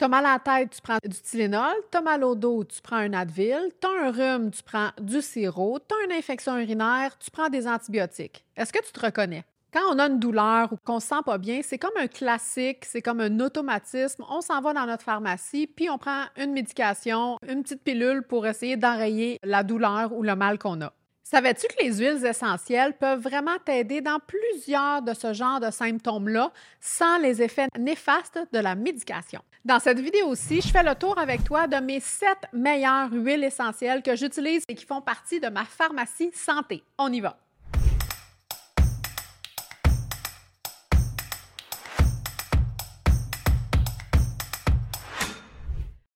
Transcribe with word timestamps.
T'as 0.00 0.08
mal 0.08 0.24
à 0.24 0.32
la 0.32 0.38
tête, 0.38 0.70
tu 0.70 0.80
prends 0.80 0.96
du 1.04 1.20
Tylenol. 1.20 1.74
T'as 1.90 2.00
mal 2.00 2.24
au 2.24 2.34
dos, 2.34 2.64
tu 2.64 2.80
prends 2.80 2.96
un 2.96 3.12
Advil. 3.12 3.68
T'as 3.80 3.90
un 3.90 4.10
rhume, 4.10 4.50
tu 4.50 4.62
prends 4.62 4.88
du 4.98 5.20
sirop. 5.20 5.78
T'as 5.78 5.94
une 6.06 6.12
infection 6.12 6.56
urinaire, 6.56 7.18
tu 7.18 7.30
prends 7.30 7.50
des 7.50 7.68
antibiotiques. 7.68 8.42
Est-ce 8.56 8.72
que 8.72 8.82
tu 8.82 8.92
te 8.92 9.00
reconnais? 9.04 9.44
Quand 9.70 9.82
on 9.92 9.98
a 9.98 10.06
une 10.06 10.18
douleur 10.18 10.72
ou 10.72 10.78
qu'on 10.82 11.00
se 11.00 11.08
sent 11.08 11.20
pas 11.26 11.36
bien, 11.36 11.60
c'est 11.62 11.76
comme 11.76 11.98
un 11.98 12.06
classique, 12.06 12.86
c'est 12.86 13.02
comme 13.02 13.20
un 13.20 13.40
automatisme. 13.40 14.24
On 14.30 14.40
s'en 14.40 14.62
va 14.62 14.72
dans 14.72 14.86
notre 14.86 15.02
pharmacie, 15.02 15.66
puis 15.66 15.90
on 15.90 15.98
prend 15.98 16.24
une 16.38 16.54
médication, 16.54 17.36
une 17.46 17.62
petite 17.62 17.84
pilule 17.84 18.22
pour 18.22 18.46
essayer 18.46 18.78
d'enrayer 18.78 19.38
la 19.42 19.62
douleur 19.62 20.14
ou 20.14 20.22
le 20.22 20.34
mal 20.34 20.58
qu'on 20.58 20.80
a. 20.80 20.94
Savais-tu 21.24 21.66
que 21.66 21.84
les 21.84 21.98
huiles 21.98 22.24
essentielles 22.24 22.96
peuvent 22.96 23.20
vraiment 23.20 23.58
t'aider 23.66 24.00
dans 24.00 24.18
plusieurs 24.18 25.02
de 25.02 25.12
ce 25.12 25.34
genre 25.34 25.60
de 25.60 25.70
symptômes-là 25.70 26.52
sans 26.80 27.18
les 27.18 27.42
effets 27.42 27.68
néfastes 27.78 28.40
de 28.50 28.60
la 28.60 28.74
médication? 28.74 29.42
Dans 29.62 29.78
cette 29.78 30.00
vidéo-ci, 30.00 30.62
je 30.62 30.68
fais 30.68 30.82
le 30.82 30.94
tour 30.94 31.18
avec 31.18 31.44
toi 31.44 31.66
de 31.66 31.76
mes 31.76 32.00
sept 32.00 32.46
meilleures 32.54 33.12
huiles 33.12 33.44
essentielles 33.44 34.02
que 34.02 34.16
j'utilise 34.16 34.62
et 34.68 34.74
qui 34.74 34.86
font 34.86 35.02
partie 35.02 35.38
de 35.38 35.48
ma 35.48 35.66
pharmacie 35.66 36.30
santé. 36.32 36.82
On 36.96 37.12
y 37.12 37.20
va! 37.20 37.36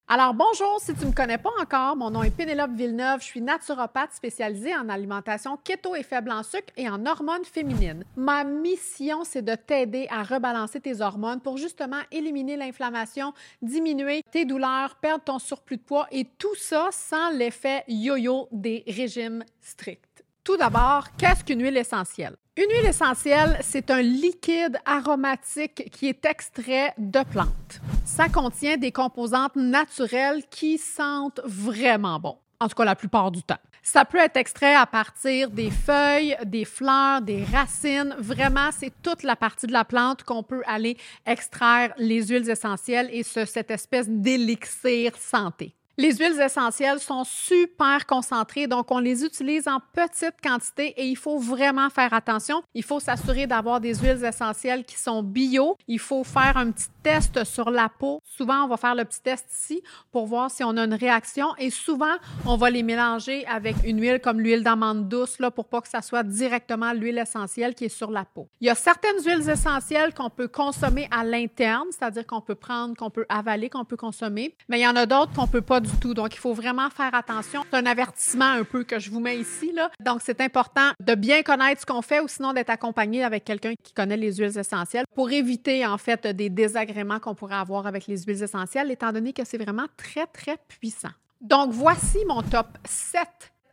Alors 0.07 0.35
bonjour, 0.35 0.81
si 0.81 0.93
tu 0.93 1.01
ne 1.05 1.07
me 1.07 1.15
connais 1.15 1.39
pas 1.39 1.51
encore, 1.59 1.97
mon 1.97 2.11
nom 2.11 2.23
est 2.23 2.31
Pénélope 2.31 2.73
Villeneuve, 2.73 3.21
je 3.21 3.25
suis 3.25 3.41
naturopathe 3.41 4.13
spécialisée 4.13 4.77
en 4.77 4.91
alimentation 4.91 5.57
keto 5.57 5.95
et 5.95 6.03
faible 6.03 6.31
en 6.31 6.43
sucre 6.43 6.75
et 6.77 6.91
en 6.91 7.07
hormones 7.07 7.47
féminines. 7.47 8.05
Ma 8.15 8.45
mission, 8.45 9.25
c'est 9.25 9.41
de 9.41 9.55
t'aider 9.55 10.07
à 10.11 10.23
rebalancer 10.23 10.79
tes 10.79 11.01
hormones 11.01 11.41
pour 11.41 11.57
justement 11.57 12.01
éliminer 12.13 12.59
l'inflammation, 12.59 13.33
diminuer 13.63 14.23
tes 14.31 14.45
douleurs, 14.45 14.97
perdre 14.97 15.25
ton 15.25 15.39
surplus 15.39 15.79
de 15.79 15.83
poids 15.83 16.07
et 16.13 16.27
tout 16.39 16.55
ça 16.55 16.91
sans 16.93 17.31
l'effet 17.31 17.83
yo-yo 17.89 18.49
des 18.53 18.85
régimes 18.87 19.43
stricts. 19.63 20.14
Tout 20.45 20.59
d'abord, 20.59 21.07
qu'est-ce 21.17 21.43
qu'une 21.43 21.63
huile 21.63 21.79
essentielle? 21.79 22.37
Une 22.59 22.71
huile 22.71 22.87
essentielle, 22.87 23.59
c'est 23.63 23.91
un 23.91 24.03
liquide 24.03 24.79
aromatique 24.85 25.91
qui 25.91 26.07
est 26.07 26.23
extrait 26.27 26.93
de 26.99 27.23
plantes. 27.25 27.81
Ça 28.05 28.29
contient 28.29 28.77
des 28.77 28.93
composantes 28.93 29.57
naturelles 29.57 30.43
qui 30.51 30.77
sentent 30.77 31.41
vraiment 31.47 32.21
bon, 32.21 32.37
en 32.61 32.69
tout 32.69 32.75
cas 32.75 32.85
la 32.85 32.95
plupart 32.95 33.31
du 33.31 33.43
temps. 33.43 33.57
Ça 33.83 34.05
peut 34.05 34.19
être 34.19 34.37
extrait 34.37 34.75
à 34.75 34.85
partir 34.85 35.49
des 35.49 35.71
feuilles, 35.71 36.37
des 36.45 36.67
fleurs, 36.67 37.23
des 37.23 37.43
racines. 37.45 38.15
Vraiment, 38.19 38.69
c'est 38.71 38.93
toute 39.03 39.23
la 39.23 39.37
partie 39.37 39.67
de 39.67 39.73
la 39.73 39.87
plante 39.87 40.25
qu'on 40.25 40.43
peut 40.43 40.63
aller 40.67 40.99
extraire 41.25 41.95
les 41.97 42.23
huiles 42.27 42.51
essentielles 42.51 43.09
et 43.13 43.23
ce, 43.23 43.47
cette 43.47 43.71
espèce 43.71 44.11
d'élixir 44.11 45.17
santé. 45.17 45.75
Les 45.97 46.13
huiles 46.17 46.41
essentielles 46.41 46.99
sont 46.99 47.23
super 47.23 48.05
concentrées, 48.05 48.67
donc 48.67 48.91
on 48.91 48.99
les 48.99 49.25
utilise 49.25 49.69
en 49.69 49.79
petite 49.93 50.35
quantité 50.43 50.89
et 50.97 51.07
il 51.07 51.15
faut 51.15 51.39
vraiment 51.39 51.89
faire 51.89 52.13
attention. 52.13 52.65
Il 52.75 52.83
faut 52.83 52.99
s'assurer 52.99 53.47
d'avoir 53.47 53.81
des 53.81 53.95
huiles 53.95 54.25
essentielles 54.25 54.85
qui 54.85 54.99
sont 54.99 55.23
bio. 55.23 55.77
Il 55.87 56.01
faut 56.01 56.25
faire 56.25 56.57
un 56.57 56.73
petit 56.73 56.89
test 57.05 57.45
sur 57.45 57.71
la 57.71 57.89
peau. 57.89 58.21
Souvent, 58.25 58.65
on 58.65 58.67
va 58.67 58.77
faire 58.77 58.97
le 58.97 59.05
petit 59.05 59.21
test 59.21 59.47
ici 59.53 59.83
pour 60.11 60.27
voir 60.27 60.51
si 60.51 60.65
on 60.65 60.77
a 60.77 60.85
une 60.85 60.95
réaction 60.95 61.55
et 61.59 61.71
souvent, 61.71 62.17
on 62.45 62.57
va 62.57 62.71
les 62.71 62.83
mélanger 62.83 63.47
avec 63.47 63.77
une 63.85 64.01
huile 64.01 64.19
comme 64.19 64.41
l'huile 64.41 64.65
d'amande 64.65 65.09
douce 65.09 65.39
là, 65.39 65.53
pour 65.53 65.67
pas 65.67 65.81
que 65.81 65.89
ça 65.89 66.03
soit 66.03 66.25
directement 66.25 66.93
l'huile 66.93 67.19
essentielle 67.19 67.77
qui 67.77 67.85
est 67.85 67.89
sur 67.89 68.11
la 68.11 68.25
peau. 68.25 68.49
Il 68.61 68.67
y 68.67 68.71
a 68.71 68.75
certaines 68.75 69.23
huiles 69.25 69.49
essentielles 69.49 70.13
qu'on 70.13 70.31
peut 70.31 70.49
consommer 70.49 71.07
à 71.13 71.23
l'interne, 71.23 71.87
c'est-à-dire 71.91 72.27
qu'on 72.27 72.41
peut 72.41 72.57
prendre, 72.57 72.97
qu'on 72.97 73.11
peut 73.11 73.27
avaler, 73.29 73.71
qu'on 73.71 73.85
peut 73.85 73.97
consommer, 73.97 74.57
mais 74.69 74.81
il 74.81 74.83
y 74.83 74.89
en 74.89 74.97
a 74.97 75.07
d'autres 75.07 75.33
qu'on 75.35 75.47
peut 75.47 75.61
pas 75.61 75.84
Donc, 76.15 76.35
il 76.35 76.39
faut 76.39 76.55
vraiment 76.55 76.91
faire 76.91 77.15
attention. 77.15 77.65
C'est 77.71 77.77
un 77.77 77.87
avertissement 77.87 78.51
un 78.51 78.65
peu 78.65 78.85
que 78.85 78.99
je 78.99 79.11
vous 79.11 79.21
mets 79.21 79.39
ici. 79.39 79.73
Là. 79.73 79.91
Donc, 80.01 80.21
c'est 80.23 80.41
important 80.41 80.91
de 81.01 81.15
bien 81.15 81.43
connaître 81.43 81.81
ce 81.81 81.87
qu'on 81.87 82.03
fait 82.03 82.21
ou 82.21 82.29
sinon 82.29 82.53
d'être 82.53 82.71
accompagné 82.71 83.25
avec 83.25 83.45
quelqu'un 83.45 83.75
qui 83.83 83.93
connaît 83.93 84.17
les 84.17 84.35
huiles 84.35 84.59
essentielles 84.59 85.05
pour 85.15 85.31
éviter, 85.31 85.87
en 85.87 85.99
fait, 85.99 86.27
des 86.27 86.51
désagréments 86.51 87.21
qu'on 87.21 87.35
pourrait 87.35 87.57
avoir 87.57 87.87
avec 87.87 88.07
les 88.07 88.23
huiles 88.23 88.43
essentielles, 88.43 88.91
étant 88.91 89.13
donné 89.13 89.33
que 89.33 89.45
c'est 89.45 89.59
vraiment 89.59 89.87
très, 89.97 90.27
très 90.27 90.57
puissant. 90.69 91.11
Donc, 91.41 91.71
voici 91.73 92.19
mon 92.27 92.43
top 92.43 92.69
7 92.85 93.29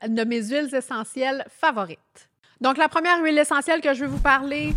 de 0.09 0.23
mes 0.23 0.43
huiles 0.43 0.73
essentielles 0.73 1.45
favorites. 1.49 2.29
Donc, 2.59 2.77
la 2.77 2.89
première 2.89 3.21
huile 3.23 3.37
essentielle 3.37 3.81
que 3.81 3.93
je 3.93 4.01
vais 4.01 4.07
vous 4.07 4.19
parler, 4.19 4.73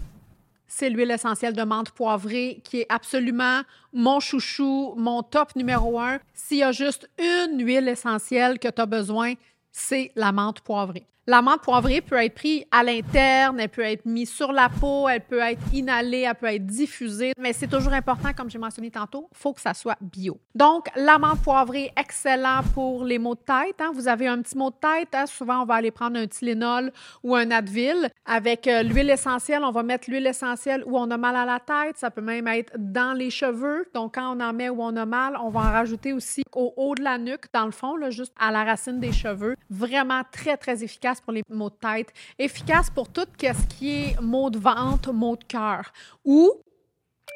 c'est 0.67 0.91
l'huile 0.91 1.11
essentielle 1.11 1.55
de 1.55 1.63
menthe 1.63 1.91
poivrée 1.91 2.61
qui 2.65 2.81
est 2.81 2.87
absolument 2.89 3.63
mon 3.93 4.21
chouchou, 4.21 4.95
mon 4.97 5.23
top 5.23 5.55
numéro 5.57 6.01
un. 6.01 6.19
S'il 6.35 6.59
y 6.59 6.63
a 6.63 6.73
juste 6.73 7.09
une 7.19 7.65
huile 7.65 7.89
essentielle 7.89 8.59
que 8.59 8.69
tu 8.69 8.81
as 8.81 8.87
besoin, 8.87 9.35
c'est 9.71 10.13
la 10.17 10.33
menthe 10.33 10.61
poivrée. 10.61 11.07
La 11.27 11.41
menthe 11.41 11.62
poivrée 11.62 12.03
peut 12.03 12.17
être 12.17 12.35
prise 12.35 12.65
à 12.71 12.83
l'interne, 12.83 13.59
elle 13.59 13.71
peut 13.71 13.81
être 13.81 14.05
mise 14.05 14.31
sur 14.31 14.53
la 14.53 14.69
peau, 14.69 15.09
elle 15.09 15.23
peut 15.23 15.39
être 15.39 15.62
inhalée, 15.73 16.27
elle 16.29 16.35
peut 16.35 16.47
être 16.47 16.67
diffusée, 16.67 17.33
mais 17.39 17.55
c'est 17.55 17.67
toujours 17.67 17.95
important, 17.95 18.35
comme 18.37 18.51
j'ai 18.51 18.59
mentionné 18.59 18.91
tantôt, 18.91 19.31
il 19.33 19.39
faut 19.39 19.55
que 19.55 19.62
ça 19.62 19.73
soit 19.73 19.97
bio. 20.03 20.39
Donc, 20.55 20.89
la 20.97 21.19
menthe 21.19 21.41
poivrée, 21.41 21.91
excellent 21.97 22.61
pour 22.75 23.05
les 23.05 23.19
maux 23.19 23.37
de 23.37 23.41
tête. 23.41 23.81
Hein. 23.81 23.93
Vous 23.95 24.07
avez 24.07 24.29
un 24.29 24.43
petit 24.43 24.59
mot 24.59 24.69
de 24.69 24.77
tête, 24.77 25.15
hein. 25.15 25.25
souvent 25.25 25.62
on 25.62 25.65
va 25.65 25.77
aller 25.77 25.91
prendre 25.91 26.19
un 26.19 26.27
Tylenol 26.27 26.93
ou 27.23 27.35
un 27.35 27.51
Advil. 27.51 28.11
Avec 28.27 28.69
euh, 28.69 28.83
l'huile 28.83 29.09
essentielle, 29.09 29.65
on 29.65 29.71
va 29.71 29.83
mettre 29.83 30.11
l'huile 30.11 30.27
essentielle 30.27 30.85
où 30.87 30.99
on 30.99 31.11
a 31.11 31.17
mal 31.17 31.37
à 31.37 31.47
la 31.47 31.59
tête, 31.59 31.97
ça 31.97 32.11
peut 32.11 32.21
même 32.21 32.49
être 32.49 32.75
dans 32.77 33.17
les 33.17 33.31
cheveux. 33.31 33.87
Donc, 33.95 34.17
quand 34.17 34.37
on 34.37 34.41
en 34.41 34.53
met 34.53 34.69
où 34.69 34.83
on 34.83 34.95
a 34.95 35.06
mal, 35.06 35.39
on 35.43 35.49
va 35.49 35.61
en 35.61 35.73
rajouter 35.73 36.12
aussi 36.12 36.43
au 36.53 36.75
haut 36.77 36.95
de 36.95 37.03
la 37.03 37.17
nuque, 37.17 37.47
dans 37.55 37.65
le 37.65 37.73
fond, 37.73 37.97
juste 38.11 38.35
à 38.39 38.53
la 38.53 38.65
racine 38.65 39.01
des 39.01 39.12
cheveux. 39.12 39.56
Vraiment 39.71 40.21
très, 40.31 40.59
très 40.59 40.85
efficace 40.85 41.14
pour 41.21 41.33
les 41.33 41.43
maux 41.49 41.71
de 41.71 41.75
tête, 41.75 42.13
efficace 42.39 42.91
pour 42.91 43.09
tout 43.09 43.27
ce 43.41 43.67
qui 43.67 43.91
est 43.91 44.21
maux 44.21 44.51
de 44.51 44.59
ventre, 44.59 45.13
maux 45.13 45.37
de 45.37 45.45
cœur. 45.45 45.93
Ou 46.25 46.53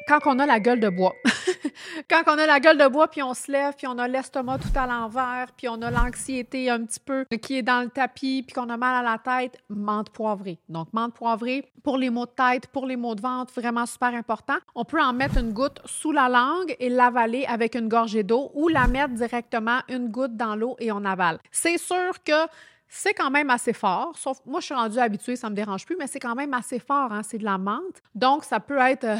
quand 0.07 0.19
on 0.25 0.39
a 0.39 0.45
la 0.45 0.59
gueule 0.59 0.79
de 0.79 0.89
bois. 0.89 1.13
quand 2.09 2.23
on 2.27 2.37
a 2.37 2.45
la 2.45 2.59
gueule 2.59 2.77
de 2.77 2.87
bois, 2.87 3.07
puis 3.07 3.21
on 3.21 3.33
se 3.33 3.51
lève, 3.51 3.73
puis 3.77 3.87
on 3.87 3.97
a 3.97 4.07
l'estomac 4.07 4.59
tout 4.59 4.79
à 4.79 4.87
l'envers, 4.87 5.47
puis 5.55 5.67
on 5.67 5.81
a 5.81 5.91
l'anxiété 5.91 6.69
un 6.69 6.83
petit 6.83 6.99
peu 6.99 7.25
qui 7.41 7.57
est 7.57 7.61
dans 7.61 7.81
le 7.81 7.89
tapis, 7.89 8.43
puis 8.45 8.53
qu'on 8.53 8.69
a 8.69 8.77
mal 8.77 9.05
à 9.05 9.11
la 9.11 9.17
tête, 9.17 9.59
menthe 9.69 10.09
poivrée. 10.09 10.57
Donc, 10.67 10.91
menthe 10.93 11.13
poivrée 11.13 11.71
pour 11.83 11.97
les 11.97 12.09
maux 12.09 12.25
de 12.25 12.31
tête, 12.31 12.67
pour 12.67 12.85
les 12.85 12.95
maux 12.95 13.15
de 13.15 13.21
ventre, 13.21 13.53
vraiment 13.53 13.85
super 13.85 14.13
important. 14.13 14.57
On 14.75 14.85
peut 14.85 15.01
en 15.01 15.13
mettre 15.13 15.37
une 15.37 15.53
goutte 15.53 15.79
sous 15.85 16.11
la 16.11 16.27
langue 16.27 16.75
et 16.79 16.89
l'avaler 16.89 17.45
avec 17.45 17.75
une 17.75 17.87
gorgée 17.87 18.23
d'eau 18.23 18.51
ou 18.53 18.67
la 18.67 18.87
mettre 18.87 19.13
directement 19.13 19.79
une 19.89 20.09
goutte 20.09 20.35
dans 20.35 20.55
l'eau 20.55 20.75
et 20.79 20.91
on 20.91 21.05
avale. 21.05 21.39
C'est 21.51 21.77
sûr 21.77 22.23
que 22.25 22.47
c'est 22.89 23.13
quand 23.13 23.29
même 23.29 23.51
assez 23.51 23.71
fort. 23.71 24.13
Sauf 24.17 24.39
moi, 24.45 24.59
je 24.59 24.65
suis 24.65 24.73
rendue 24.73 24.97
habituée, 24.97 25.35
ça 25.35 25.49
me 25.49 25.55
dérange 25.55 25.85
plus, 25.85 25.95
mais 25.97 26.07
c'est 26.07 26.19
quand 26.19 26.33
même 26.33 26.53
assez 26.55 26.79
fort. 26.79 27.13
Hein? 27.13 27.21
C'est 27.23 27.37
de 27.37 27.45
la 27.45 27.59
menthe. 27.59 28.01
Donc, 28.15 28.43
ça 28.43 28.59
peut 28.59 28.79
être 28.79 29.03
euh, 29.03 29.17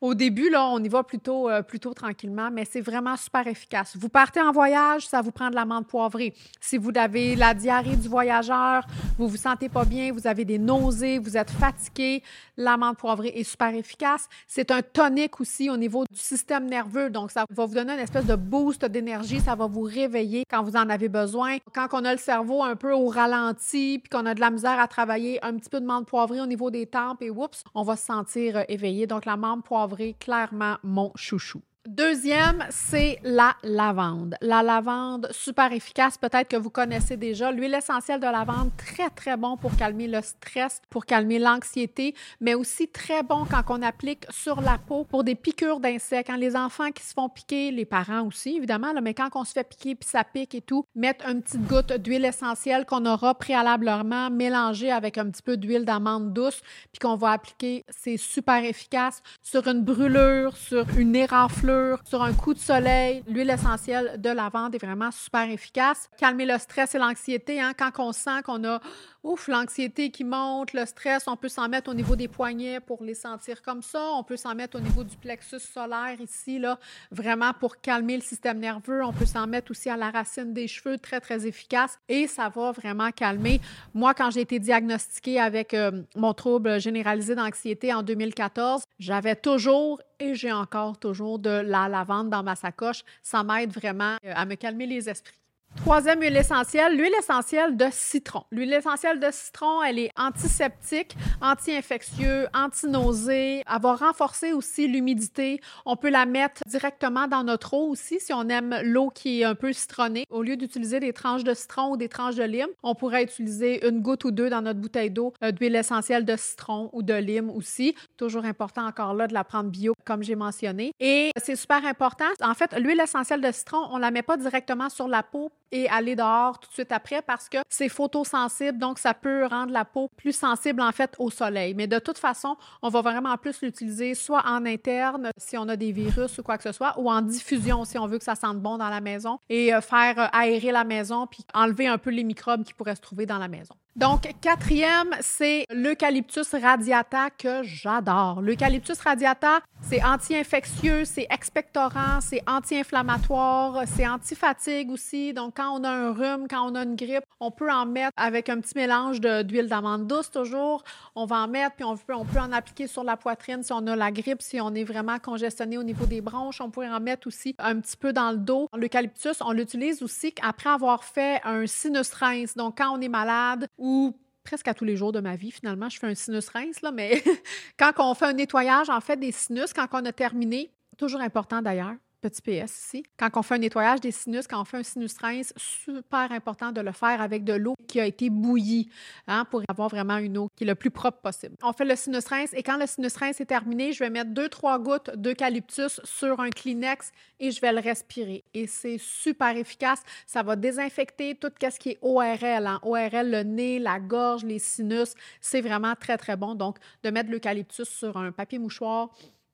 au 0.00 0.14
début, 0.14 0.48
là, 0.48 0.66
on 0.66 0.82
y 0.82 0.88
va 0.88 1.02
plutôt, 1.02 1.50
euh, 1.50 1.60
plutôt 1.62 1.92
tranquillement, 1.92 2.50
mais 2.50 2.64
c'est 2.64 2.80
vraiment 2.80 3.16
super 3.16 3.46
efficace. 3.46 3.94
Vous 3.96 4.08
partez 4.08 4.40
en 4.40 4.52
voyage, 4.52 5.06
ça 5.06 5.20
vous 5.20 5.32
prend 5.32 5.50
de 5.50 5.54
la 5.54 5.66
menthe 5.66 5.86
poivrée. 5.86 6.34
Si 6.60 6.78
vous 6.78 6.90
avez 6.94 7.36
la 7.36 7.52
diarrhée 7.52 7.96
du 7.96 8.08
voyageur, 8.08 8.86
vous 9.18 9.28
vous 9.28 9.36
sentez 9.36 9.68
pas 9.68 9.84
bien, 9.84 10.12
vous 10.12 10.26
avez 10.26 10.46
des 10.46 10.58
nausées, 10.58 11.18
vous 11.18 11.36
êtes 11.36 11.50
fatigué, 11.50 12.22
la 12.56 12.78
menthe 12.78 12.96
poivrée 12.96 13.32
est 13.34 13.44
super 13.44 13.74
efficace. 13.74 14.28
C'est 14.46 14.70
un 14.70 14.80
tonique 14.80 15.40
aussi 15.40 15.68
au 15.68 15.76
niveau 15.76 16.04
du 16.10 16.18
système 16.18 16.66
nerveux. 16.66 17.10
Donc, 17.10 17.30
ça 17.30 17.44
va 17.50 17.66
vous 17.66 17.74
donner 17.74 17.92
une 17.92 18.00
espèce 18.00 18.24
de 18.24 18.36
boost 18.36 18.84
d'énergie. 18.86 19.40
Ça 19.40 19.54
va 19.54 19.66
vous 19.66 19.82
réveiller 19.82 20.44
quand 20.48 20.62
vous 20.62 20.76
en 20.76 20.88
avez 20.88 21.10
besoin. 21.10 21.58
Quand 21.74 21.88
on 21.92 22.04
a 22.06 22.12
le 22.12 22.18
cerveau 22.18 22.62
un 22.62 22.76
peu 22.76 22.92
au 22.92 23.09
ralenti, 23.10 23.98
puis 23.98 24.08
qu'on 24.08 24.26
a 24.26 24.34
de 24.34 24.40
la 24.40 24.50
misère 24.50 24.78
à 24.78 24.88
travailler, 24.88 25.44
un 25.44 25.56
petit 25.56 25.70
peu 25.70 25.80
de 25.80 25.86
menthe 25.86 26.06
poivrée 26.06 26.40
au 26.40 26.46
niveau 26.46 26.70
des 26.70 26.86
tempes 26.86 27.22
et 27.22 27.30
oups, 27.30 27.62
on 27.74 27.82
va 27.82 27.96
se 27.96 28.06
sentir 28.06 28.56
euh, 28.56 28.62
éveillé. 28.68 29.06
Donc 29.06 29.24
la 29.24 29.36
menthe 29.36 29.64
poivrée, 29.64 30.16
clairement 30.18 30.76
mon 30.82 31.12
chouchou. 31.14 31.62
Deuxième, 31.88 32.66
c'est 32.68 33.18
la 33.22 33.56
lavande. 33.62 34.34
La 34.42 34.62
lavande, 34.62 35.28
super 35.30 35.72
efficace, 35.72 36.18
peut-être 36.18 36.48
que 36.48 36.58
vous 36.58 36.68
connaissez 36.68 37.16
déjà. 37.16 37.50
L'huile 37.50 37.72
essentielle 37.72 38.20
de 38.20 38.26
lavande, 38.26 38.70
très, 38.76 39.08
très 39.08 39.38
bon 39.38 39.56
pour 39.56 39.74
calmer 39.76 40.06
le 40.06 40.20
stress, 40.20 40.82
pour 40.90 41.06
calmer 41.06 41.38
l'anxiété, 41.38 42.14
mais 42.38 42.52
aussi 42.52 42.86
très 42.88 43.22
bon 43.22 43.46
quand 43.50 43.62
on 43.70 43.80
applique 43.80 44.26
sur 44.28 44.60
la 44.60 44.76
peau 44.76 45.04
pour 45.04 45.24
des 45.24 45.34
piqûres 45.34 45.80
d'insectes. 45.80 46.28
Quand 46.28 46.36
les 46.36 46.54
enfants 46.54 46.90
qui 46.90 47.02
se 47.02 47.14
font 47.14 47.30
piquer, 47.30 47.70
les 47.70 47.86
parents 47.86 48.26
aussi, 48.26 48.58
évidemment, 48.58 48.92
mais 49.02 49.14
quand 49.14 49.30
on 49.34 49.44
se 49.44 49.52
fait 49.52 49.64
piquer 49.64 49.94
puis 49.94 50.10
ça 50.10 50.22
pique 50.22 50.54
et 50.54 50.60
tout, 50.60 50.84
mettre 50.94 51.26
une 51.26 51.40
petite 51.40 51.66
goutte 51.66 51.94
d'huile 51.94 52.26
essentielle 52.26 52.84
qu'on 52.84 53.06
aura 53.06 53.34
préalablement 53.34 54.28
mélangée 54.28 54.92
avec 54.92 55.16
un 55.16 55.30
petit 55.30 55.42
peu 55.42 55.56
d'huile 55.56 55.86
d'amande 55.86 56.34
douce, 56.34 56.60
puis 56.92 56.98
qu'on 57.00 57.16
va 57.16 57.30
appliquer, 57.30 57.86
c'est 57.88 58.18
super 58.18 58.62
efficace 58.64 59.22
sur 59.40 59.66
une 59.66 59.82
brûlure, 59.82 60.58
sur 60.58 60.84
une 60.98 61.16
éraflure 61.16 61.69
sur 62.04 62.22
un 62.22 62.32
coup 62.32 62.54
de 62.54 62.58
soleil, 62.58 63.22
l'huile 63.28 63.50
essentielle 63.50 64.20
de 64.20 64.30
lavande 64.30 64.74
est 64.74 64.84
vraiment 64.84 65.10
super 65.10 65.48
efficace. 65.50 66.08
Calmer 66.18 66.46
le 66.46 66.58
stress 66.58 66.94
et 66.94 66.98
l'anxiété, 66.98 67.60
hein, 67.60 67.72
quand 67.76 67.90
on 67.98 68.12
sent 68.12 68.42
qu'on 68.44 68.64
a 68.64 68.80
ouf, 69.22 69.48
l'anxiété 69.48 70.10
qui 70.10 70.24
monte, 70.24 70.72
le 70.72 70.86
stress, 70.86 71.24
on 71.26 71.36
peut 71.36 71.48
s'en 71.48 71.68
mettre 71.68 71.90
au 71.90 71.94
niveau 71.94 72.16
des 72.16 72.28
poignets 72.28 72.80
pour 72.80 73.02
les 73.04 73.14
sentir 73.14 73.62
comme 73.62 73.82
ça. 73.82 74.02
On 74.14 74.24
peut 74.24 74.36
s'en 74.36 74.54
mettre 74.54 74.78
au 74.78 74.80
niveau 74.80 75.04
du 75.04 75.16
plexus 75.16 75.60
solaire 75.60 76.20
ici, 76.20 76.58
là, 76.58 76.78
vraiment 77.10 77.52
pour 77.52 77.80
calmer 77.80 78.16
le 78.16 78.22
système 78.22 78.58
nerveux. 78.58 79.04
On 79.04 79.12
peut 79.12 79.26
s'en 79.26 79.46
mettre 79.46 79.70
aussi 79.70 79.90
à 79.90 79.96
la 79.96 80.10
racine 80.10 80.52
des 80.52 80.68
cheveux, 80.68 80.98
très, 80.98 81.20
très 81.20 81.46
efficace. 81.46 81.98
Et 82.08 82.26
ça 82.26 82.48
va 82.48 82.72
vraiment 82.72 83.10
calmer. 83.10 83.60
Moi, 83.94 84.14
quand 84.14 84.30
j'ai 84.30 84.40
été 84.40 84.58
diagnostiquée 84.58 85.38
avec 85.38 85.74
euh, 85.74 86.02
mon 86.16 86.32
trouble 86.32 86.80
généralisé 86.80 87.34
d'anxiété 87.34 87.92
en 87.92 88.02
2014, 88.02 88.82
j'avais 88.98 89.36
toujours 89.36 90.00
et 90.20 90.34
j'ai 90.34 90.52
encore 90.52 90.98
toujours 90.98 91.38
de 91.38 91.59
la 91.62 91.88
lavande 91.88 92.30
dans 92.30 92.42
ma 92.42 92.56
sacoche. 92.56 93.02
Ça 93.22 93.42
m'aide 93.42 93.72
vraiment 93.72 94.16
euh, 94.24 94.32
à 94.34 94.44
me 94.44 94.54
calmer 94.56 94.86
les 94.86 95.08
esprits. 95.08 95.39
Troisième 95.76 96.20
huile 96.20 96.36
essentielle, 96.36 96.94
l'huile 96.94 97.14
essentielle 97.18 97.76
de 97.76 97.86
citron. 97.90 98.42
L'huile 98.50 98.74
essentielle 98.74 99.18
de 99.18 99.28
citron, 99.30 99.82
elle 99.82 99.98
est 99.98 100.10
antiseptique, 100.16 101.16
anti-infectieux, 101.40 102.48
anti-nausée. 102.52 103.62
Elle 103.66 103.80
va 103.80 103.94
renforcer 103.94 104.52
aussi 104.52 104.88
l'humidité. 104.88 105.60
On 105.86 105.96
peut 105.96 106.10
la 106.10 106.26
mettre 106.26 106.62
directement 106.66 107.28
dans 107.28 107.44
notre 107.44 107.72
eau 107.74 107.88
aussi 107.88 108.20
si 108.20 108.32
on 108.34 108.48
aime 108.50 108.78
l'eau 108.82 109.08
qui 109.08 109.40
est 109.40 109.44
un 109.44 109.54
peu 109.54 109.72
citronnée. 109.72 110.26
Au 110.28 110.42
lieu 110.42 110.56
d'utiliser 110.56 111.00
des 111.00 111.14
tranches 111.14 111.44
de 111.44 111.54
citron 111.54 111.92
ou 111.92 111.96
des 111.96 112.10
tranches 112.10 112.36
de 112.36 112.44
lime, 112.44 112.68
on 112.82 112.94
pourrait 112.94 113.22
utiliser 113.22 113.86
une 113.88 114.02
goutte 114.02 114.24
ou 114.24 114.32
deux 114.32 114.50
dans 114.50 114.60
notre 114.60 114.80
bouteille 114.80 115.10
d'eau 115.10 115.32
euh, 115.42 115.50
d'huile 115.50 115.76
essentielle 115.76 116.26
de 116.26 116.36
citron 116.36 116.90
ou 116.92 117.02
de 117.02 117.14
lime 117.14 117.48
aussi. 117.48 117.94
Toujours 118.18 118.44
important 118.44 118.86
encore 118.86 119.14
là 119.14 119.26
de 119.28 119.34
la 119.34 119.44
prendre 119.44 119.70
bio 119.70 119.94
comme 120.04 120.22
j'ai 120.22 120.36
mentionné. 120.36 120.92
Et 121.00 121.30
c'est 121.36 121.56
super 121.56 121.86
important. 121.86 122.26
En 122.42 122.54
fait, 122.54 122.76
l'huile 122.78 123.00
essentielle 123.00 123.40
de 123.40 123.50
citron, 123.50 123.88
on 123.92 123.98
la 123.98 124.10
met 124.10 124.22
pas 124.22 124.36
directement 124.36 124.90
sur 124.90 125.08
la 125.08 125.22
peau 125.22 125.50
et 125.72 125.88
aller 125.88 126.16
dehors 126.16 126.58
tout 126.58 126.68
de 126.68 126.74
suite 126.74 126.92
après 126.92 127.22
parce 127.22 127.48
que 127.48 127.58
c'est 127.68 127.88
photosensible, 127.88 128.78
donc 128.78 128.98
ça 128.98 129.14
peut 129.14 129.46
rendre 129.46 129.72
la 129.72 129.84
peau 129.84 130.08
plus 130.16 130.32
sensible 130.32 130.80
en 130.80 130.92
fait 130.92 131.14
au 131.18 131.30
soleil. 131.30 131.74
Mais 131.74 131.86
de 131.86 131.98
toute 131.98 132.18
façon, 132.18 132.56
on 132.82 132.88
va 132.88 133.00
vraiment 133.00 133.36
plus 133.36 133.60
l'utiliser 133.62 134.14
soit 134.14 134.42
en 134.46 134.66
interne 134.66 135.30
si 135.36 135.56
on 135.56 135.68
a 135.68 135.76
des 135.76 135.92
virus 135.92 136.38
ou 136.38 136.42
quoi 136.42 136.56
que 136.56 136.64
ce 136.64 136.72
soit, 136.72 136.98
ou 136.98 137.10
en 137.10 137.22
diffusion 137.22 137.84
si 137.84 137.98
on 137.98 138.06
veut 138.06 138.18
que 138.18 138.24
ça 138.24 138.34
sente 138.34 138.60
bon 138.60 138.78
dans 138.78 138.88
la 138.88 139.00
maison 139.00 139.38
et 139.48 139.74
euh, 139.74 139.80
faire 139.80 140.18
euh, 140.18 140.26
aérer 140.32 140.72
la 140.72 140.84
maison 140.84 141.26
puis 141.26 141.44
enlever 141.54 141.86
un 141.86 141.98
peu 141.98 142.10
les 142.10 142.24
microbes 142.24 142.64
qui 142.64 142.74
pourraient 142.74 142.96
se 142.96 143.00
trouver 143.00 143.26
dans 143.26 143.38
la 143.38 143.48
maison. 143.48 143.74
Donc, 143.96 144.32
quatrième, 144.40 145.10
c'est 145.20 145.66
l'eucalyptus 145.70 146.54
radiata 146.54 147.30
que 147.30 147.62
j'adore. 147.62 148.40
L'eucalyptus 148.40 149.00
radiata, 149.00 149.60
c'est 149.90 150.04
anti-infectieux, 150.04 151.04
c'est 151.04 151.26
expectorant, 151.30 152.20
c'est 152.20 152.42
anti-inflammatoire, 152.46 153.82
c'est 153.88 154.06
anti-fatigue 154.06 154.92
aussi. 154.92 155.32
Donc, 155.32 155.56
quand 155.56 155.80
on 155.80 155.82
a 155.82 155.90
un 155.90 156.12
rhume, 156.12 156.46
quand 156.48 156.70
on 156.70 156.76
a 156.76 156.84
une 156.84 156.94
grippe, 156.94 157.24
on 157.40 157.50
peut 157.50 157.72
en 157.72 157.86
mettre 157.86 158.12
avec 158.16 158.48
un 158.48 158.60
petit 158.60 158.74
mélange 158.76 159.20
d'huile 159.20 159.66
d'amande 159.66 160.06
douce 160.06 160.30
toujours. 160.30 160.84
On 161.16 161.26
va 161.26 161.38
en 161.38 161.48
mettre, 161.48 161.74
puis 161.74 161.84
on 161.84 161.96
peut, 161.96 162.14
en 162.38 162.52
appliquer 162.52 162.86
sur 162.86 163.02
la 163.02 163.16
poitrine 163.16 163.64
si 163.64 163.72
on 163.72 163.84
a 163.88 163.96
la 163.96 164.12
grippe, 164.12 164.42
si 164.42 164.60
on 164.60 164.72
est 164.74 164.84
vraiment 164.84 165.18
congestionné 165.18 165.76
au 165.76 165.82
niveau 165.82 166.06
des 166.06 166.20
bronches. 166.20 166.60
On 166.60 166.70
pourrait 166.70 166.88
en 166.88 167.00
mettre 167.00 167.26
aussi 167.26 167.56
un 167.58 167.80
petit 167.80 167.96
peu 167.96 168.12
dans 168.12 168.30
le 168.30 168.38
dos. 168.38 168.68
L'eucalyptus, 168.76 169.40
on 169.40 169.50
l'utilise 169.50 170.04
aussi 170.04 170.32
après 170.40 170.70
avoir 170.70 171.02
fait 171.02 171.40
un 171.42 171.66
sinus 171.66 172.12
rinse. 172.12 172.54
Donc, 172.54 172.78
quand 172.78 172.96
on 172.96 173.00
est 173.00 173.08
malade 173.08 173.66
ou 173.76 174.14
presque 174.50 174.66
à 174.66 174.74
tous 174.74 174.84
les 174.84 174.96
jours 174.96 175.12
de 175.12 175.20
ma 175.20 175.36
vie, 175.36 175.52
finalement, 175.52 175.88
je 175.88 175.96
fais 175.96 176.08
un 176.08 176.14
sinus 176.16 176.48
rince, 176.48 176.82
là, 176.82 176.90
mais 176.90 177.22
quand 177.78 177.92
on 177.98 178.14
fait 178.14 178.24
un 178.24 178.32
nettoyage, 178.32 178.90
en 178.90 179.00
fait, 179.00 179.16
des 179.16 179.30
sinus, 179.30 179.72
quand 179.72 179.86
on 179.92 180.04
a 180.04 180.10
terminé, 180.10 180.72
toujours 180.98 181.20
important 181.20 181.62
d'ailleurs, 181.62 181.94
Petit 182.20 182.42
PS 182.42 182.84
ici. 182.84 183.02
Quand 183.16 183.30
on 183.36 183.42
fait 183.42 183.54
un 183.54 183.58
nettoyage 183.58 184.00
des 184.00 184.10
sinus, 184.10 184.46
quand 184.46 184.60
on 184.60 184.64
fait 184.66 184.76
un 184.76 184.82
sinus 184.82 185.16
rince, 185.18 185.54
super 185.56 186.30
important 186.32 186.70
de 186.70 186.82
le 186.82 186.92
faire 186.92 187.22
avec 187.22 187.44
de 187.44 187.54
l'eau 187.54 187.74
qui 187.88 187.98
a 187.98 188.04
été 188.04 188.28
bouillie 188.28 188.90
hein, 189.26 189.46
pour 189.50 189.62
avoir 189.68 189.88
vraiment 189.88 190.18
une 190.18 190.36
eau 190.36 190.48
qui 190.54 190.64
est 190.64 190.66
le 190.66 190.74
plus 190.74 190.90
propre 190.90 191.20
possible. 191.22 191.56
On 191.62 191.72
fait 191.72 191.86
le 191.86 191.96
sinus 191.96 192.26
rince 192.26 192.52
et 192.52 192.62
quand 192.62 192.76
le 192.76 192.86
sinus 192.86 193.16
rince 193.16 193.40
est 193.40 193.46
terminé, 193.46 193.92
je 193.92 194.00
vais 194.00 194.10
mettre 194.10 194.30
deux, 194.32 194.50
trois 194.50 194.78
gouttes 194.78 195.10
d'eucalyptus 195.16 196.00
sur 196.04 196.40
un 196.40 196.50
Kleenex 196.50 197.10
et 197.38 197.50
je 197.50 197.60
vais 197.62 197.72
le 197.72 197.80
respirer. 197.80 198.44
Et 198.52 198.66
c'est 198.66 198.98
super 198.98 199.56
efficace. 199.56 200.02
Ça 200.26 200.42
va 200.42 200.56
désinfecter 200.56 201.36
tout 201.36 201.50
ce 201.58 201.78
qui 201.78 201.90
est 201.90 201.98
ORL. 202.02 202.66
Hein. 202.66 202.80
ORL, 202.82 203.30
le 203.30 203.42
nez, 203.44 203.78
la 203.78 203.98
gorge, 203.98 204.44
les 204.44 204.58
sinus. 204.58 205.14
C'est 205.40 205.62
vraiment 205.62 205.94
très, 205.94 206.18
très 206.18 206.36
bon. 206.36 206.54
Donc, 206.54 206.76
de 207.02 207.10
mettre 207.10 207.30
l'eucalyptus 207.30 207.88
sur 207.88 208.16
un 208.18 208.30
papier 208.30 208.58
mouchoir 208.58 209.08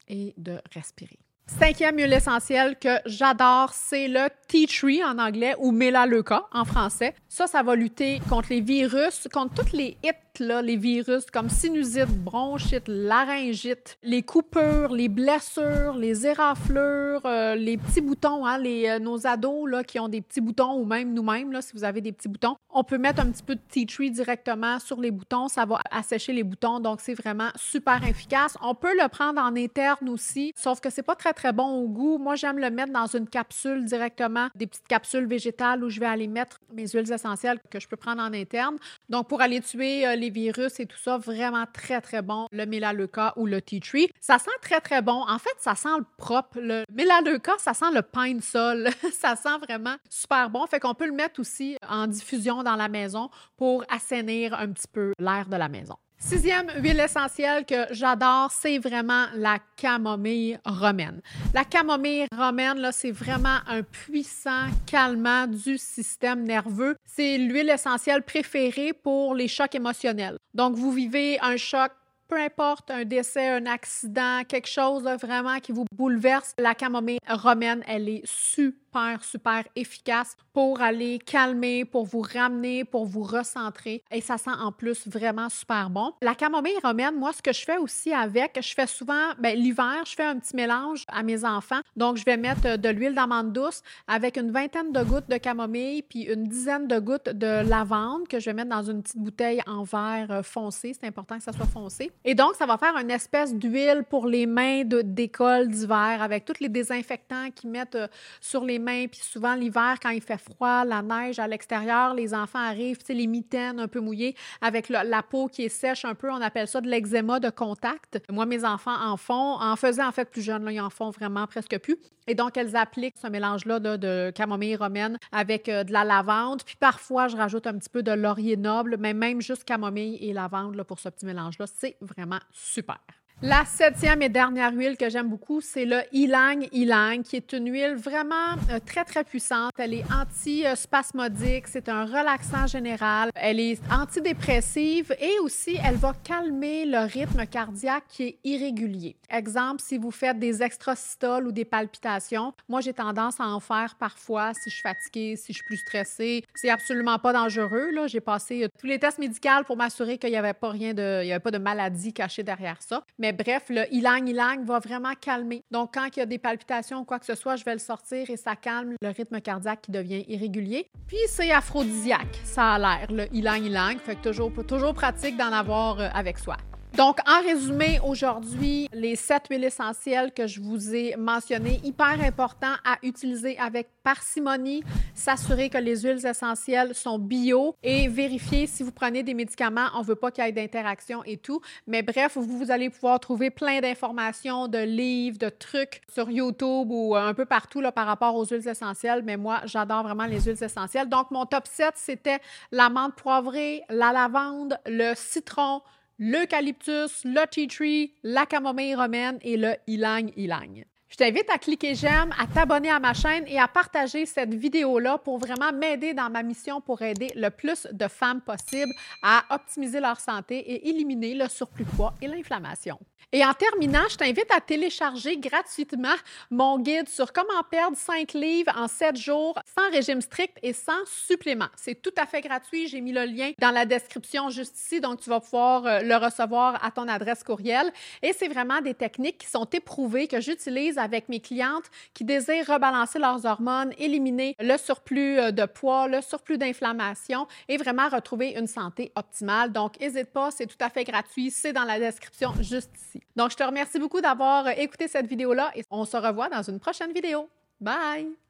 et 0.09 0.35
de 0.37 0.61
respirer. 0.75 1.19
Cinquième 1.49 1.97
huile 1.97 2.13
essentielle 2.13 2.77
que 2.77 2.99
j'adore, 3.07 3.73
c'est 3.73 4.09
le 4.09 4.29
tea 4.49 4.67
tree 4.67 5.03
en 5.05 5.19
anglais 5.19 5.55
ou 5.59 5.71
melaleuca 5.71 6.43
en 6.53 6.65
français. 6.65 7.15
Ça, 7.29 7.47
ça 7.47 7.63
va 7.63 7.77
lutter 7.77 8.21
contre 8.29 8.49
les 8.51 8.61
virus, 8.61 9.29
contre 9.33 9.55
toutes 9.55 9.73
les 9.73 9.97
hits 10.03 10.26
les 10.39 10.77
virus 10.77 11.27
comme 11.33 11.49
sinusite, 11.49 12.09
bronchite, 12.09 12.89
laryngite, 12.89 13.99
les 14.03 14.23
coupures, 14.23 14.93
les 14.93 15.09
blessures, 15.09 15.95
les 15.99 16.27
éraflures, 16.27 17.23
euh, 17.25 17.55
les 17.55 17.77
petits 17.77 18.01
boutons, 18.01 18.45
hein, 18.45 18.59
les, 18.59 18.89
euh, 18.89 18.99
nos 18.99 19.27
ados 19.27 19.69
là, 19.69 19.85
qui 19.85 19.99
ont 19.99 20.09
des 20.09 20.21
petits 20.21 20.41
boutons 20.41 20.75
ou 20.75 20.85
même 20.85 21.13
nous-mêmes, 21.15 21.53
là, 21.53 21.63
si 21.63 21.73
vous 21.75 21.85
avez 21.85 22.01
des 22.01 22.13
petits 22.13 22.29
boutons, 22.29 22.57
on 22.71 22.85
peut 22.85 22.99
mettre 22.99 23.21
un 23.21 23.31
petit 23.31 23.43
peu 23.43 23.55
de 23.55 23.61
tea 23.69 23.87
tree 23.87 24.11
directement 24.11 24.79
sur 24.79 25.01
les 25.01 25.11
boutons. 25.11 25.49
Ça 25.49 25.65
va 25.65 25.81
assécher 25.91 26.33
les 26.33 26.45
boutons, 26.45 26.81
donc 26.81 27.01
c'est 27.01 27.15
vraiment 27.15 27.49
super 27.57 28.07
efficace. 28.07 28.57
On 28.63 28.75
peut 28.75 28.95
le 29.01 29.09
prendre 29.09 29.41
en 29.41 29.57
interne 29.57 30.09
aussi, 30.09 30.53
sauf 30.57 30.81
que 30.81 30.91
c'est 30.91 31.03
pas 31.03 31.15
très 31.15 31.33
très 31.33 31.53
bon 31.53 31.83
au 31.83 31.89
goût. 31.89 32.19
Moi, 32.19 32.35
j'aime 32.35 32.59
le 32.59 32.71
mettre 32.71 32.93
dans 32.93 33.07
une 33.07 33.29
capsule 33.29 33.85
directement, 33.85 34.49
des 34.55 34.67
petites 34.67 34.89
capsules 34.89 35.27
végétales 35.27 35.83
où 35.85 35.89
je 35.89 36.01
vais 36.01 36.07
aller 36.07 36.27
mettre 36.27 36.61
mes 36.73 36.87
huiles 36.87 37.11
essentielles 37.11 37.59
que 37.71 37.81
je 37.81 37.89
peux 37.89 37.97
prendre 37.97 38.23
en 38.23 38.33
interne. 38.33 38.77
Donc, 39.09 39.29
pour 39.29 39.41
aller 39.41 39.61
tuer 39.61 40.07
euh, 40.07 40.17
les 40.27 40.31
virus 40.31 40.81
et 40.81 40.87
tout 40.87 40.99
ça, 40.99 41.19
vraiment 41.19 41.65
très, 41.73 42.01
très 42.01 42.23
bon, 42.23 42.47
le 42.51 42.67
Melaleuca 42.67 43.33
ou 43.37 43.47
le 43.47 43.63
tea 43.63 43.81
tree. 43.81 44.09
Ça 44.21 44.39
sent 44.39 44.51
très, 44.61 44.81
très 44.81 45.03
bon. 45.03 45.25
En 45.29 45.39
fait, 45.39 45.55
ça 45.59 45.75
sent 45.75 45.97
le 45.99 46.05
propre. 46.17 46.59
Le 46.61 46.85
Melaleuca, 46.93 47.53
ça 47.59 47.75
sent 47.75 47.93
le 47.95 48.03
pine 48.03 48.41
sol. 48.41 48.89
ça 49.13 49.37
sent 49.37 49.59
vraiment 49.69 49.97
super 50.11 50.51
bon. 50.51 50.67
Fait 50.67 50.81
qu'on 50.81 50.95
peut 50.95 51.07
le 51.07 51.13
mettre 51.13 51.41
aussi 51.41 51.77
en 51.89 52.07
diffusion 52.07 52.63
dans 52.63 52.77
la 52.77 52.89
maison 52.89 53.31
pour 53.57 53.85
assainir 53.89 54.55
un 54.55 54.73
petit 54.73 54.89
peu 54.89 55.13
l'air 55.19 55.47
de 55.49 55.57
la 55.57 55.69
maison. 55.69 55.97
Sixième 56.19 56.71
huile 56.79 56.99
essentielle 56.99 57.67
que 57.67 57.93
j'adore, 57.93 58.51
c'est 58.51 58.79
vraiment 58.79 59.27
la 59.35 59.59
camomille 59.77 60.59
romaine. 60.65 61.21
La 61.53 61.65
camomille 61.65 62.27
romaine, 62.35 62.79
là, 62.79 62.91
c'est 62.91 63.11
vraiment 63.11 63.59
un 63.67 63.83
puissant 63.83 64.67
calmant 64.87 65.47
du 65.47 65.77
système 65.77 66.43
nerveux. 66.43 66.97
C'est 67.05 67.37
l'huile 67.37 67.71
essentielle 67.71 68.23
préférée 68.23 68.95
pour 68.95 69.35
les 69.35 69.47
chocs 69.47 69.75
émotionnels. 69.75 70.39
Donc, 70.55 70.75
vous 70.75 70.91
vivez 70.91 71.39
un 71.43 71.59
choc 71.59 71.93
peu 72.29 72.41
importe, 72.41 72.91
un 72.91 73.05
décès, 73.05 73.49
un 73.49 73.67
accident, 73.67 74.43
quelque 74.49 74.69
chose 74.69 75.05
vraiment 75.21 75.59
qui 75.61 75.73
vous 75.73 75.85
bouleverse, 75.93 76.55
la 76.59 76.75
camomille 76.75 77.19
romaine, 77.29 77.83
elle 77.87 78.09
est 78.09 78.23
super 78.25 78.77
super, 79.23 79.65
efficace 79.75 80.37
pour 80.53 80.81
aller 80.81 81.19
calmer, 81.19 81.85
pour 81.85 82.07
vous 82.07 82.21
ramener, 82.23 82.85
pour 82.85 83.05
vous 83.05 83.23
recentrer. 83.23 84.03
Et 84.11 84.21
ça 84.21 84.39
sent 84.39 84.51
en 84.59 84.73
plus 84.73 85.07
vraiment 85.07 85.49
super 85.49 85.91
bon. 85.91 86.13
La 86.23 86.35
camomille 86.35 86.79
romaine, 86.83 87.17
moi, 87.17 87.33
ce 87.33 87.43
que 87.43 87.53
je 87.53 87.65
fais 87.65 87.77
aussi 87.77 88.13
avec, 88.13 88.59
je 88.61 88.75
fais 88.75 88.87
souvent, 88.87 89.33
ben, 89.39 89.57
l'hiver, 89.57 90.03
je 90.07 90.15
fais 90.15 90.25
un 90.25 90.39
petit 90.39 90.57
mélange 90.57 91.05
à 91.09 91.23
mes 91.23 91.45
enfants. 91.45 91.81
Donc, 91.97 92.17
je 92.17 92.25
vais 92.25 92.37
mettre 92.37 92.77
de 92.77 92.89
l'huile 92.89 93.15
d'amande 93.15 93.53
douce 93.53 93.83
avec 94.07 94.37
une 94.37 94.51
vingtaine 94.51 94.93
de 94.93 95.03
gouttes 95.03 95.29
de 95.29 95.39
camomille 95.39 96.03
puis 96.03 96.23
une 96.23 96.45
dizaine 96.45 96.87
de 96.87 96.99
gouttes 96.99 97.31
de 97.31 97.69
lavande 97.69 98.29
que 98.29 98.39
je 98.39 98.47
vais 98.47 98.55
mettre 98.55 98.71
dans 98.71 98.83
une 98.83 99.03
petite 99.03 99.19
bouteille 99.19 99.63
en 99.67 99.83
verre 99.83 100.31
euh, 100.31 100.43
foncé. 100.43 100.93
C'est 100.99 101.07
important 101.07 101.37
que 101.37 101.43
ça 101.43 101.53
soit 101.53 101.67
foncé. 101.67 102.11
Et 102.25 102.35
donc, 102.35 102.55
ça 102.55 102.67
va 102.67 102.77
faire 102.77 102.97
une 102.97 103.11
espèce 103.11 103.55
d'huile 103.55 104.05
pour 104.09 104.27
les 104.27 104.47
mains 104.47 104.83
d'école 104.85 105.69
d'hiver 105.69 106.19
avec 106.21 106.45
tous 106.45 106.61
les 106.61 106.69
désinfectants 106.69 107.51
qu'ils 107.55 107.71
mettent 107.71 107.95
euh, 107.95 108.09
sur 108.41 108.65
les 108.65 108.79
mains 108.79 109.07
puis 109.07 109.21
souvent, 109.21 109.55
l'hiver, 109.55 109.97
quand 110.03 110.11
il 110.11 110.21
fait 110.21 110.39
froid, 110.39 110.85
la 110.85 111.03
neige 111.03 111.39
à 111.39 111.47
l'extérieur, 111.47 112.15
les 112.15 112.35
enfants 112.35 112.59
arrivent, 112.59 112.99
tu 112.99 113.07
sais, 113.07 113.15
les 113.15 113.27
mitaines 113.27 113.81
un 113.81 113.89
peu 113.89 114.01
mouillées, 114.01 114.35
avec 114.61 114.89
la 114.89 115.23
peau 115.23 115.49
qui 115.49 115.65
est 115.65 115.69
sèche 115.69 116.05
un 116.05 116.15
peu. 116.15 116.31
On 116.31 116.41
appelle 116.41 116.69
ça 116.69 116.81
de 116.81 116.89
l'eczéma 116.89 117.41
de 117.41 117.51
contact. 117.51 118.23
Moi, 118.31 118.47
mes 118.47 118.65
enfants 118.65 118.97
en 118.97 119.17
font, 119.17 119.61
en 119.61 119.77
faisaient 119.77 120.05
en 120.05 120.13
fait 120.13 120.31
plus 120.31 120.43
jeunes, 120.43 120.65
là, 120.65 120.73
ils 120.73 120.81
en 120.81 120.91
font 120.91 121.11
vraiment 121.11 121.47
presque 121.47 121.79
Et 122.27 122.35
donc, 122.35 122.57
elles 122.57 122.77
appliquent 122.77 123.19
ce 123.19 123.29
mélange-là 123.29 123.79
de, 123.79 124.31
camomille 124.31 124.77
romaine 124.77 125.19
avec 125.33 125.69
euh, 125.69 125.85
de 125.85 125.93
la 125.93 126.05
lavande. 126.05 126.63
Puis 126.65 126.77
parfois, 126.77 127.29
je 127.29 127.37
rajoute 127.37 127.67
un 127.67 127.79
petit 127.79 127.89
peu 127.89 128.03
de 128.03 128.13
laurier 128.13 128.57
noble, 128.57 128.97
mais 128.99 129.15
même 129.15 129.41
juste 129.41 129.65
camomille 129.65 130.17
et 130.17 130.33
lavande 130.33 130.83
pour 130.83 130.99
ce 130.99 131.09
petit 131.09 131.27
mélange-là. 131.27 131.67
C'est 131.67 131.97
vraiment 132.01 132.41
super. 132.53 132.99
La 133.43 133.67
septième 133.67 134.23
et 134.23 134.31
dernière 134.31 134.73
huile 134.73 134.97
que 134.97 135.11
j'aime 135.11 135.29
beaucoup, 135.29 135.61
c'est 135.61 135.85
le 135.85 136.01
Ylang 136.11 136.67
Ylang, 136.73 137.23
qui 137.23 137.37
est 137.37 137.53
une 137.53 137.71
huile 137.71 137.95
vraiment 137.95 138.55
euh, 138.71 138.79
très, 138.85 139.05
très 139.05 139.25
puissante. 139.25 139.73
Elle 139.77 139.93
est 139.93 140.05
anti-spasmodique, 140.11 141.69
c'est 141.69 141.91
un 141.91 142.07
relaxant 142.07 142.67
général. 142.67 143.29
Elle 143.35 143.61
est 143.61 143.79
antidépressive 143.93 145.15
et 145.21 145.39
aussi, 145.41 145.77
elle 145.85 145.97
va 145.97 146.15
calmer 146.25 146.87
le 146.87 147.01
rythme 147.01 147.45
cardiaque 147.45 148.05
qui 148.09 148.23
est 148.23 148.39
irrégulier. 148.43 149.17
Exemple, 149.29 149.83
si 149.83 149.99
vous 149.99 150.11
faites 150.11 150.39
des 150.39 150.63
extrasystoles 150.63 151.47
ou 151.47 151.53
des 151.53 151.67
palpitations, 151.67 152.55
moi, 152.71 152.81
j'ai 152.81 152.95
tendance 152.95 153.39
à 153.39 153.49
en 153.49 153.61
faire 153.61 153.97
parfois 153.99 154.55
si 154.55 154.71
je 154.71 154.77
suis 154.77 154.83
fatiguée, 154.83 155.37
si 155.37 155.53
je 155.53 155.59
suis 155.59 155.65
plus 155.65 155.77
stressée. 155.77 156.43
C'est 156.55 156.71
absolument 156.71 157.19
pas 157.19 157.35
dangereux. 157.35 157.91
J'ai 158.07 158.21
passé 158.21 158.65
euh, 158.65 158.69
tous 158.81 158.87
les 158.87 158.99
tests 158.99 159.19
médicaux 159.19 159.63
pour 159.67 159.77
m'assurer 159.77 160.17
qu'il 160.17 160.31
n'y 160.31 160.37
avait 160.37 160.55
pas 160.55 160.71
rien 160.71 160.95
de, 160.95 161.21
il 161.23 161.29
y 161.29 161.33
avait 161.33 161.41
pas 161.41 161.51
de 161.51 161.59
maladie 161.59 162.15
cachée 162.15 162.43
derrière 162.43 162.81
ça. 162.81 163.05
Mais 163.19 163.26
bref, 163.33 163.65
le 163.69 163.93
ilang 163.93 164.27
ilang 164.27 164.65
va 164.65 164.79
vraiment 164.79 165.15
calmer. 165.21 165.65
Donc, 165.71 165.95
quand 165.95 166.09
il 166.17 166.21
y 166.21 166.23
a 166.23 166.27
des 166.27 166.39
palpitations 166.39 167.01
ou 167.01 167.05
quoi 167.05 167.19
que 167.19 167.27
ce 167.27 167.35
soit, 167.35 167.57
je 167.57 167.65
vais 167.65 167.73
le 167.73 167.79
sortir 167.79 168.29
et 168.29 168.37
ça 168.37 168.57
calme 168.57 168.95
le 169.01 169.09
rythme 169.09 169.41
cardiaque 169.41 169.83
qui 169.83 169.91
devient 169.91 170.25
irrégulier. 170.29 170.91
Puis, 171.07 171.19
c'est 171.29 171.51
aphrodisiaque, 171.51 172.41
ça 172.45 172.75
a 172.75 172.79
l'air, 172.79 173.11
le 173.11 173.35
ilang 173.35 173.63
ilang. 173.63 173.99
Fait 173.99 174.17
que 174.17 174.23
toujours, 174.23 174.53
toujours 174.67 174.95
pratique 174.95 175.37
d'en 175.37 175.53
avoir 175.53 176.01
euh, 176.01 176.09
avec 176.13 176.39
soi. 176.39 176.57
Donc, 176.97 177.19
en 177.29 177.43
résumé, 177.43 178.01
aujourd'hui, 178.03 178.89
les 178.91 179.17
sept 179.17 179.49
huiles 179.51 179.65
essentielles 179.65 180.33
que 180.33 180.47
je 180.47 180.63
vous 180.63 180.95
ai 180.95 181.15
mentionnées, 181.17 181.79
hyper 181.85 182.23
important 182.23 182.73
à 182.87 182.97
utiliser 183.03 183.59
avec 183.59 183.89
parcimonie, 184.03 184.83
s'assurer 185.13 185.69
que 185.69 185.77
les 185.77 186.01
huiles 186.01 186.25
essentielles 186.25 186.95
sont 186.95 187.19
bio 187.19 187.77
et 187.83 188.09
vérifier 188.09 188.67
si 188.67 188.83
vous 188.83 188.93
prenez 188.93 189.23
des 189.23 189.35
médicaments, 189.35 189.89
on 189.95 190.01
ne 190.01 190.05
veut 190.07 190.15
pas 190.15 190.31
qu'il 190.31 190.43
y 190.43 190.49
ait 190.49 190.53
d'interaction 190.53 191.23
et 191.25 191.37
tout. 191.37 191.61
Mais 191.87 192.01
bref, 192.01 192.39
vous, 192.39 192.57
vous 192.57 192.71
allez 192.71 192.89
pouvoir 192.89 193.21
trouver 193.21 193.51
plein 193.51 193.81
d'informations, 193.81 194.67
de 194.67 194.79
livres, 194.79 195.37
de 195.37 195.51
trucs 195.51 196.01
sur 196.09 196.31
YouTube 196.31 196.91
ou 196.91 197.15
un 197.15 197.35
peu 197.35 197.45
partout 197.45 197.83
là, 197.83 197.93
par 197.93 198.07
rapport 198.07 198.35
aux 198.37 198.47
huiles 198.47 198.67
essentielles. 198.67 199.23
Mais 199.23 199.37
moi, 199.37 199.61
j'adore 199.67 200.03
vraiment 200.03 200.25
les 200.25 200.41
huiles 200.41 200.65
essentielles. 200.65 201.11
Donc, 201.11 201.31
mon 201.31 201.45
top 201.45 201.67
7, 201.67 201.91
c'était 201.95 202.39
la 202.73 202.89
menthe 202.89 203.17
poivrée, 203.17 203.83
la 203.91 204.13
lavande, 204.13 204.79
le 204.87 205.13
citron, 205.15 205.83
l'eucalyptus, 206.19 207.25
le 207.25 207.47
tea 207.47 207.67
tree, 207.67 208.15
la 208.23 208.47
camomille 208.47 208.95
romaine 208.95 209.39
et 209.43 209.57
le 209.57 209.77
ylang 209.87 210.33
ylang. 210.37 210.85
Je 211.09 211.17
t'invite 211.17 211.49
à 211.51 211.59
cliquer 211.59 211.95
j'aime, 211.95 212.35
à 212.37 212.47
t'abonner 212.49 212.91
à 212.91 212.99
ma 212.99 213.15
chaîne 213.15 213.45
et 213.47 213.61
à 213.61 213.69
partager 213.69 214.27
cette 214.27 214.53
vidéo-là 214.53 215.19
pour 215.19 215.39
vraiment 215.39 215.73
m'aider 215.73 216.15
dans 216.15 216.29
ma 216.31 216.43
mission 216.43 216.81
pour 216.81 217.01
aider 217.01 217.31
le 217.37 217.49
plus 217.51 217.87
de 217.93 218.09
femmes 218.09 218.41
possible 218.41 218.93
à 219.23 219.45
optimiser 219.51 220.01
leur 220.01 220.19
santé 220.19 220.59
et 220.59 220.89
éliminer 220.89 221.35
le 221.35 221.49
surplus 221.49 221.85
poids 221.85 222.13
et 222.21 222.27
l'inflammation. 222.27 222.99
Et 223.33 223.45
en 223.45 223.53
terminant, 223.55 224.05
je 224.09 224.17
t'invite 224.17 224.51
à 224.51 224.61
télécharger 224.61 225.37
gratuitement 225.37 226.15
mon 226.51 226.79
guide 226.79 227.09
sur 227.09 227.33
comment 227.33 227.63
perdre 227.69 227.97
5 227.97 228.33
livres 228.35 228.73
en 228.77 228.87
7 228.87 229.17
jours 229.17 229.59
sans 229.77 229.91
régime 229.91 230.21
strict 230.21 230.57
et 230.63 230.73
sans 230.73 231.05
supplément. 231.07 231.67
C'est 231.75 232.01
tout 232.01 232.15
à 232.17 232.27
fait 232.27 232.41
gratuit. 232.41 232.87
J'ai 232.87 233.01
mis 233.01 233.13
le 233.13 233.25
lien 233.25 233.51
dans 233.59 233.73
la 233.73 233.85
description 233.85 234.51
juste 234.51 234.79
ici, 234.79 235.01
donc 235.01 235.21
tu 235.21 235.29
vas 235.29 235.41
pouvoir 235.41 235.87
euh, 235.87 236.01
le 236.03 236.15
recevoir 236.17 236.83
à 236.85 236.93
ton 236.93 237.09
adresse 237.09 237.43
courriel. 237.43 237.93
Et 238.23 238.33
c'est 238.33 238.49
vraiment 238.49 238.81
des 238.81 238.95
techniques 238.95 239.39
qui 239.39 239.49
sont 239.49 239.69
éprouvées 239.73 240.29
que 240.29 240.41
j'utilise 240.41 240.96
avec 240.99 241.29
mes 241.29 241.41
clientes 241.41 241.85
qui 242.15 242.25
désirent 242.25 242.67
rebalancer 242.67 243.19
leurs 243.19 243.45
hormones, 243.45 243.93
éliminer 243.99 244.55
le 244.59 244.77
surplus 244.77 245.39
euh, 245.39 245.51
de 245.51 245.65
poids, 245.65 246.09
le 246.09 246.21
surplus 246.21 246.59
d'inflammation 246.59 247.47
et 247.69 247.77
vraiment 247.77 248.09
retrouver 248.09 248.51
une 248.59 248.67
santé 248.67 249.13
optimale. 249.17 249.73
Donc, 249.73 249.99
n'hésite 250.01 250.33
pas, 250.33 250.51
c'est 250.51 250.67
tout 250.67 250.77
à 250.81 250.91
fait 250.91 251.05
gratuit. 251.05 251.51
C'est 251.51 251.73
dans 251.73 251.85
la 251.85 251.99
description 251.99 252.53
juste 252.61 252.91
ici. 252.97 253.23
Donc, 253.35 253.51
je 253.51 253.57
te 253.57 253.63
remercie 253.63 253.99
beaucoup 253.99 254.21
d'avoir 254.21 254.69
écouté 254.69 255.09
cette 255.09 255.27
vidéo-là 255.27 255.73
et 255.75 255.85
on 255.91 256.05
se 256.05 256.17
revoit 256.17 256.49
dans 256.49 256.63
une 256.63 256.81
prochaine 256.81 257.13
vidéo. 257.13 257.49
Bye! 257.81 258.46